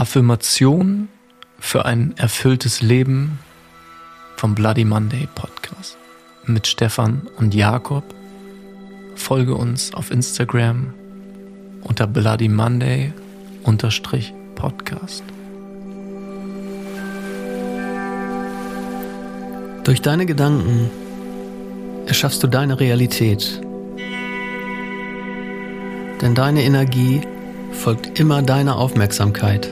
Affirmation 0.00 1.10
für 1.58 1.84
ein 1.84 2.14
erfülltes 2.16 2.80
Leben 2.80 3.38
vom 4.36 4.54
Bloody 4.54 4.86
Monday 4.86 5.28
Podcast 5.34 5.98
mit 6.46 6.66
Stefan 6.66 7.28
und 7.36 7.54
Jakob. 7.54 8.02
Folge 9.14 9.54
uns 9.54 9.92
auf 9.92 10.10
Instagram 10.10 10.94
unter 11.82 12.06
Bloody 12.06 12.48
Monday 12.48 13.12
Podcast. 14.54 15.22
Durch 19.84 20.00
deine 20.00 20.24
Gedanken 20.24 20.90
erschaffst 22.06 22.42
du 22.42 22.46
deine 22.46 22.80
Realität. 22.80 23.60
Denn 26.22 26.34
deine 26.34 26.62
Energie 26.62 27.20
folgt 27.72 28.18
immer 28.18 28.40
deiner 28.40 28.76
Aufmerksamkeit. 28.76 29.70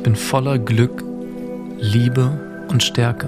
Ich 0.00 0.04
bin 0.04 0.16
voller 0.16 0.58
Glück, 0.58 1.04
Liebe 1.78 2.64
und 2.70 2.82
Stärke. 2.82 3.26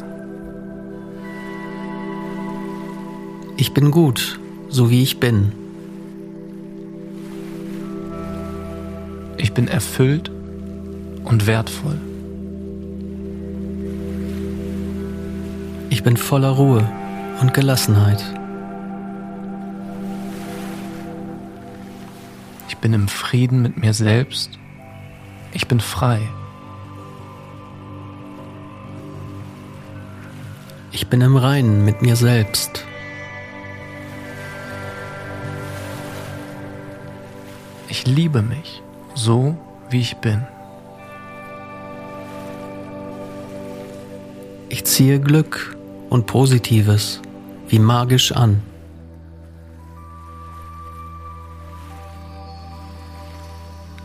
Ich 3.59 3.75
bin 3.75 3.91
gut, 3.91 4.41
so 4.71 4.89
wie 4.89 5.03
ich 5.03 5.21
bin. 5.21 5.53
Ich 9.37 9.53
bin 9.53 9.69
erfüllt 9.69 10.30
und 11.25 11.47
wertvoll. 11.47 11.99
Ich 15.91 16.02
bin 16.02 16.16
voller 16.16 16.52
Ruhe 16.52 16.91
und 17.43 17.52
Gelassenheit. 17.52 18.25
Ich 22.66 22.79
bin 22.79 22.95
im 22.95 23.09
Frieden 23.09 23.61
mit 23.61 23.77
mir 23.77 23.93
selbst. 23.93 24.59
Ich 25.52 25.68
bin 25.68 25.79
frei. 25.79 26.23
Ich 30.95 31.07
bin 31.09 31.23
im 31.23 31.37
Reinen 31.37 31.87
mit 31.87 32.02
mir 32.02 32.16
selbst. 32.16 32.85
Ich 37.88 38.07
liebe 38.07 38.43
mich 38.43 38.82
so, 39.15 39.57
wie 39.88 40.01
ich 40.01 40.16
bin. 40.18 40.46
Ich 44.68 44.84
ziehe 44.84 45.18
Glück 45.18 45.76
und 46.10 46.26
Positives 46.26 47.23
wie 47.68 47.79
magisch 47.79 48.32
an. 48.32 48.62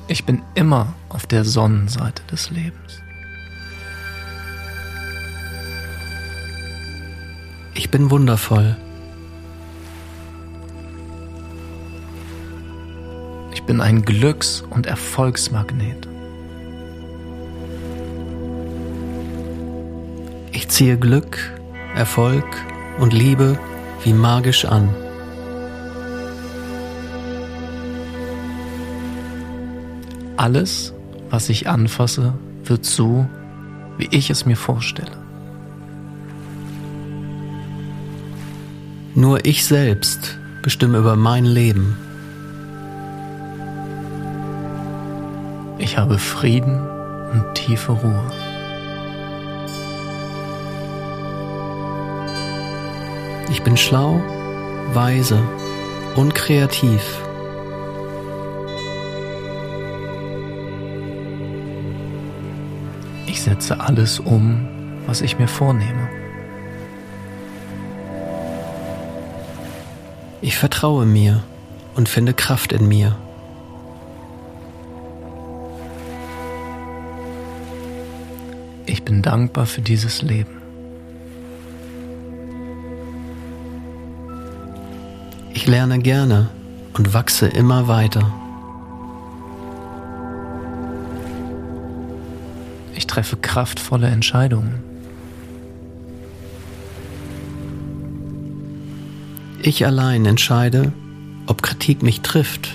Ich 0.07 0.23
bin 0.23 0.41
immer 0.55 0.93
auf 1.09 1.25
der 1.27 1.43
Sonnenseite 1.43 2.23
des 2.31 2.49
Lebens. 2.49 3.01
Ich 7.77 7.91
bin 7.91 8.09
wundervoll. 8.09 8.75
Ich 13.53 13.61
bin 13.63 13.81
ein 13.81 14.03
Glücks- 14.03 14.63
und 14.67 14.87
Erfolgsmagnet. 14.87 16.07
Ich 20.51 20.67
ziehe 20.69 20.97
Glück, 20.97 21.37
Erfolg 21.95 22.45
und 22.97 23.13
Liebe 23.13 23.59
wie 24.03 24.13
magisch 24.13 24.65
an. 24.65 24.89
Alles, 30.35 30.95
was 31.29 31.49
ich 31.49 31.69
anfasse, 31.69 32.33
wird 32.63 32.85
so, 32.85 33.27
wie 33.99 34.07
ich 34.09 34.31
es 34.31 34.47
mir 34.47 34.57
vorstelle. 34.57 35.26
Nur 39.17 39.45
ich 39.47 39.65
selbst 39.65 40.37
bestimme 40.61 40.99
über 40.99 41.15
mein 41.15 41.43
Leben. 41.43 41.97
Ich 45.79 45.97
habe 45.97 46.19
Frieden 46.19 46.79
und 47.31 47.55
tiefe 47.55 47.93
Ruhe. 47.93 48.31
Ich 53.49 53.63
bin 53.63 53.75
schlau, 53.75 54.21
weise 54.93 55.41
und 56.15 56.35
kreativ. 56.35 57.01
Ich 63.25 63.41
setze 63.41 63.79
alles 63.79 64.19
um, 64.19 64.67
was 65.07 65.21
ich 65.21 65.39
mir 65.39 65.47
vornehme. 65.47 66.16
Ich 70.41 70.55
vertraue 70.55 71.05
mir 71.05 71.43
und 71.95 72.07
finde 72.07 72.33
Kraft 72.33 72.71
in 72.71 72.87
mir. 72.87 73.17
Ich 78.85 79.03
bin 79.03 79.21
dankbar 79.21 79.65
für 79.65 79.81
dieses 79.81 80.21
Leben. 80.21 80.61
Ich 85.53 85.65
lerne 85.65 85.99
gerne 85.99 86.49
und 86.93 87.13
wachse 87.15 87.47
immer 87.47 87.87
weiter. 87.87 88.31
Ich 92.95 93.07
treffe 93.07 93.37
kraftvolle 93.37 94.07
Entscheidungen. 94.07 94.96
Ich 99.67 99.85
allein 99.85 100.25
entscheide, 100.25 100.93
ob 101.45 101.61
Kritik 101.61 102.01
mich 102.01 102.21
trifft. 102.21 102.69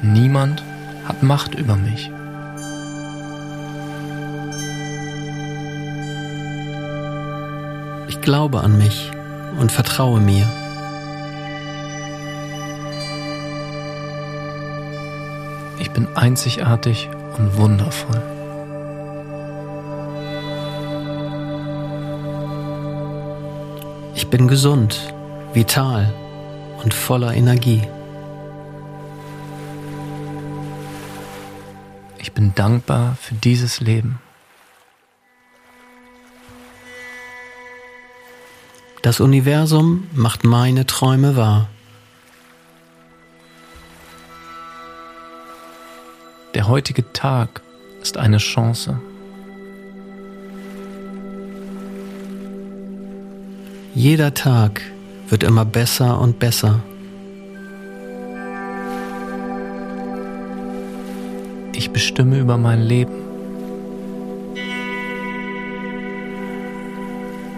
Niemand 0.00 0.62
hat 1.06 1.22
Macht 1.22 1.54
über 1.54 1.76
mich. 1.76 2.10
Ich 8.08 8.22
glaube 8.22 8.62
an 8.62 8.78
mich 8.78 9.10
und 9.60 9.70
vertraue 9.70 10.20
mir. 10.20 10.48
Ich 15.78 15.90
bin 15.90 16.08
einzigartig 16.14 17.10
und 17.36 17.58
wundervoll. 17.58 18.37
Ich 24.28 24.30
bin 24.30 24.46
gesund, 24.46 25.14
vital 25.54 26.12
und 26.84 26.92
voller 26.92 27.32
Energie. 27.32 27.88
Ich 32.18 32.32
bin 32.32 32.54
dankbar 32.54 33.16
für 33.18 33.36
dieses 33.36 33.80
Leben. 33.80 34.20
Das 39.00 39.20
Universum 39.20 40.08
macht 40.12 40.44
meine 40.44 40.84
Träume 40.84 41.34
wahr. 41.34 41.70
Der 46.52 46.68
heutige 46.68 47.14
Tag 47.14 47.62
ist 48.02 48.18
eine 48.18 48.36
Chance. 48.36 49.00
Jeder 53.98 54.32
Tag 54.32 54.80
wird 55.28 55.42
immer 55.42 55.64
besser 55.64 56.20
und 56.20 56.38
besser. 56.38 56.78
Ich 61.74 61.90
bestimme 61.90 62.38
über 62.38 62.58
mein 62.58 62.80
Leben. 62.80 63.16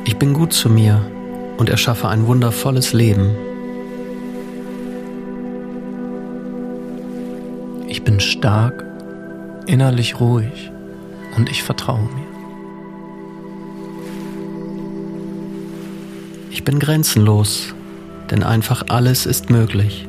Ich 0.07 0.17
bin 0.17 0.33
gut 0.33 0.55
zu 0.55 0.71
mir 0.71 1.05
und 1.59 1.69
erschaffe 1.69 2.09
ein 2.09 2.27
wundervolles 2.27 2.95
Leben. 2.95 3.37
Ich 7.87 8.03
bin 8.03 8.19
stark, 8.19 8.83
innerlich 9.67 10.19
ruhig 10.21 10.73
und 11.37 11.51
ich 11.51 11.63
vertraue 11.63 12.01
mir. 12.01 12.20
Ich 16.51 16.65
bin 16.65 16.79
grenzenlos, 16.79 17.75
denn 18.31 18.43
einfach 18.43 18.85
alles 18.89 19.25
ist 19.25 19.51
möglich. 19.51 20.07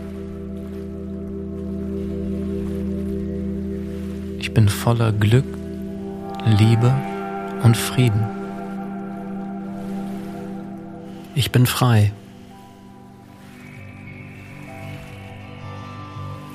Ich 4.39 4.51
bin 4.53 4.67
voller 4.67 5.11
Glück, 5.11 5.45
Liebe 6.45 6.93
und 7.63 7.77
Frieden. 7.77 8.25
Ich 11.35 11.51
bin 11.51 11.65
frei. 11.65 12.11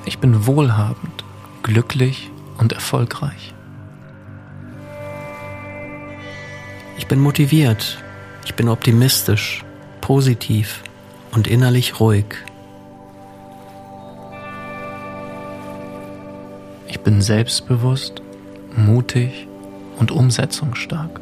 Ich 0.05 0.19
bin 0.19 0.47
wohlhabend, 0.47 1.25
glücklich 1.63 2.31
und 2.59 2.73
erfolgreich. 2.73 3.55
Ich 6.99 7.07
bin 7.07 7.21
motiviert. 7.21 7.99
Ich 8.45 8.55
bin 8.55 8.69
optimistisch 8.69 9.66
positiv 10.07 10.85
und 11.33 11.49
innerlich 11.49 11.99
ruhig. 11.99 12.27
Ich 16.87 17.01
bin 17.01 17.21
selbstbewusst, 17.21 18.23
mutig 18.77 19.49
und 19.99 20.13
umsetzungsstark. 20.13 21.21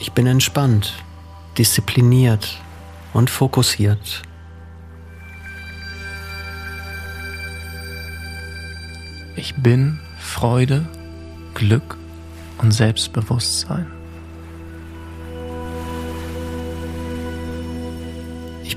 Ich 0.00 0.10
bin 0.10 0.26
entspannt, 0.26 0.92
diszipliniert 1.56 2.60
und 3.12 3.30
fokussiert. 3.30 4.22
Ich 9.36 9.54
bin 9.54 10.00
Freude, 10.18 10.84
Glück 11.54 11.96
und 12.58 12.72
Selbstbewusstsein. 12.72 13.99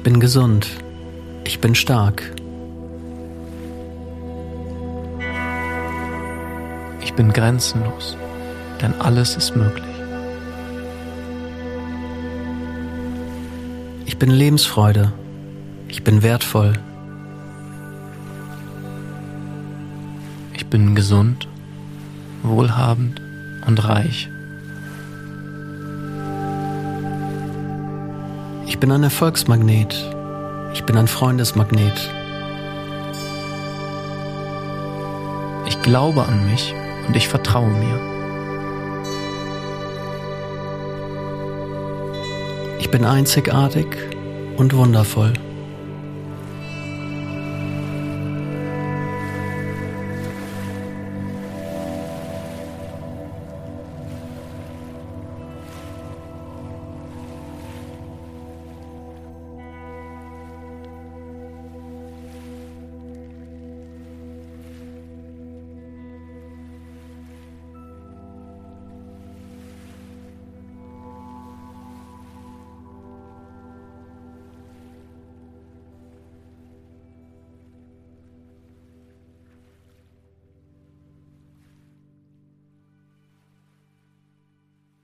Bin 0.04 0.20
gesund. 0.20 0.68
Ich 1.46 1.62
bin 1.62 1.76
stark. 1.76 2.34
Ich 7.02 7.14
bin 7.14 7.32
grenzenlos, 7.32 8.18
denn 8.82 8.94
alles 9.00 9.38
ist 9.38 9.56
möglich. 9.56 9.86
Ich 14.06 14.18
bin 14.18 14.30
Lebensfreude. 14.30 15.14
Ich 15.88 16.04
bin 16.04 16.22
wertvoll. 16.22 16.74
Ich 20.54 20.66
bin 20.68 20.96
gesund, 20.96 21.48
wohlhabend 22.42 23.22
und 23.68 23.88
reich. 23.88 24.30
Bin 28.84 28.92
ein 28.92 29.04
Erfolgsmagnet. 29.04 29.96
Ich 30.74 30.84
bin 30.84 30.98
ein 30.98 31.08
Freundesmagnet. 31.08 32.12
Ich 35.66 35.82
glaube 35.84 36.26
an 36.26 36.52
mich 36.52 36.76
und 37.08 37.16
ich 37.16 37.30
vertraue 37.30 37.70
mir. 37.70 37.98
Ich 42.78 42.92
bin 42.92 43.06
einzigartig 43.06 43.88
und 44.58 44.76
wundervoll. 44.76 45.32